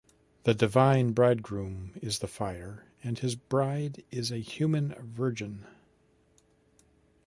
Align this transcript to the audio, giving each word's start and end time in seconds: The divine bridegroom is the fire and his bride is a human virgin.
The 0.45 0.55
divine 0.55 1.11
bridegroom 1.11 1.91
is 2.01 2.17
the 2.17 2.27
fire 2.27 2.85
and 3.03 3.19
his 3.19 3.35
bride 3.35 4.03
is 4.09 4.31
a 4.31 4.39
human 4.39 4.95
virgin. 4.99 5.67